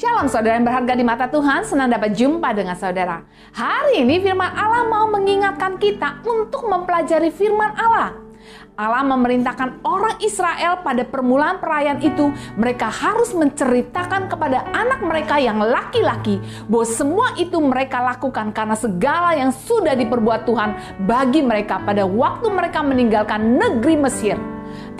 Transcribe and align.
Shalom 0.00 0.32
saudara 0.32 0.56
yang 0.56 0.64
berharga 0.64 0.96
di 0.96 1.04
mata 1.04 1.28
Tuhan, 1.28 1.60
senang 1.60 1.92
dapat 1.92 2.16
jumpa 2.16 2.56
dengan 2.56 2.72
saudara. 2.72 3.20
Hari 3.52 4.00
ini 4.00 4.16
firman 4.24 4.48
Allah 4.48 4.88
mau 4.88 5.04
mengingatkan 5.12 5.76
kita 5.76 6.24
untuk 6.24 6.64
mempelajari 6.72 7.28
firman 7.28 7.76
Allah. 7.76 8.16
Allah 8.80 9.04
memerintahkan 9.04 9.84
orang 9.84 10.16
Israel 10.24 10.80
pada 10.80 11.04
permulaan 11.04 11.60
perayaan 11.60 12.00
itu, 12.00 12.32
mereka 12.56 12.88
harus 12.88 13.36
menceritakan 13.36 14.32
kepada 14.32 14.72
anak 14.72 15.04
mereka 15.04 15.36
yang 15.36 15.60
laki-laki 15.60 16.40
bahwa 16.64 16.86
semua 16.88 17.36
itu 17.36 17.60
mereka 17.60 18.00
lakukan 18.00 18.56
karena 18.56 18.80
segala 18.80 19.36
yang 19.36 19.52
sudah 19.52 19.92
diperbuat 19.92 20.48
Tuhan 20.48 21.04
bagi 21.04 21.44
mereka 21.44 21.76
pada 21.76 22.08
waktu 22.08 22.48
mereka 22.48 22.80
meninggalkan 22.80 23.60
negeri 23.60 24.00
Mesir. 24.00 24.40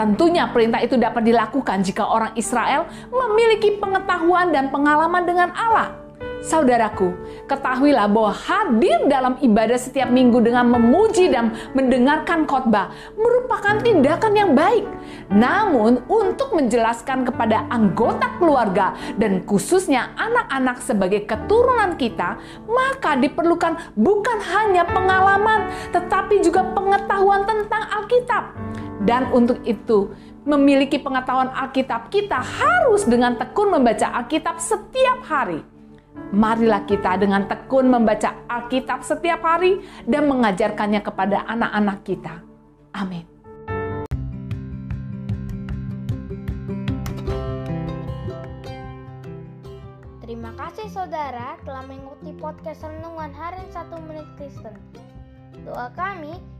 Tentunya 0.00 0.48
perintah 0.48 0.80
itu 0.80 0.96
dapat 0.96 1.28
dilakukan 1.28 1.84
jika 1.84 2.08
orang 2.08 2.32
Israel 2.32 2.88
memiliki 3.12 3.76
pengetahuan 3.76 4.48
dan 4.48 4.72
pengalaman 4.72 5.28
dengan 5.28 5.52
Allah. 5.52 5.92
Saudaraku, 6.40 7.12
ketahuilah 7.44 8.08
bahwa 8.08 8.32
hadir 8.32 8.96
dalam 9.12 9.36
ibadah 9.44 9.76
setiap 9.76 10.08
minggu 10.08 10.40
dengan 10.40 10.72
memuji 10.72 11.28
dan 11.28 11.52
mendengarkan 11.76 12.48
khotbah 12.48 12.96
merupakan 13.12 13.76
tindakan 13.84 14.32
yang 14.32 14.56
baik. 14.56 14.88
Namun, 15.28 16.00
untuk 16.08 16.56
menjelaskan 16.56 17.28
kepada 17.28 17.68
anggota 17.68 18.40
keluarga 18.40 18.96
dan 19.20 19.44
khususnya 19.44 20.16
anak-anak 20.16 20.80
sebagai 20.80 21.28
keturunan 21.28 22.00
kita, 22.00 22.40
maka 22.64 23.20
diperlukan 23.20 23.92
bukan 23.92 24.40
hanya 24.40 24.88
pengalaman, 24.88 25.68
tetapi 25.92 26.40
juga 26.40 26.64
pengetahuan 26.72 27.44
tentang 27.44 27.84
Alkitab. 28.00 28.69
Dan 29.00 29.32
untuk 29.32 29.64
itu, 29.64 30.12
memiliki 30.44 31.00
pengetahuan 31.00 31.48
Alkitab, 31.56 32.12
kita 32.12 32.36
harus 32.36 33.08
dengan 33.08 33.32
tekun 33.40 33.72
membaca 33.72 34.12
Alkitab 34.12 34.60
setiap 34.60 35.24
hari. 35.24 35.64
Marilah 36.30 36.84
kita 36.84 37.16
dengan 37.16 37.48
tekun 37.48 37.88
membaca 37.88 38.44
Alkitab 38.44 39.00
setiap 39.00 39.40
hari 39.40 39.80
dan 40.04 40.28
mengajarkannya 40.28 41.00
kepada 41.00 41.48
anak-anak 41.48 41.98
kita. 42.04 42.44
Amin. 42.92 43.24
Terima 50.20 50.52
kasih 50.54 50.86
saudara 50.92 51.58
telah 51.66 51.82
mengikuti 51.88 52.30
podcast 52.38 52.84
Renungan 52.84 53.32
Harian 53.34 53.66
1 53.72 54.06
Menit 54.06 54.28
Kristen. 54.38 54.76
Doa 55.66 55.90
kami 55.96 56.59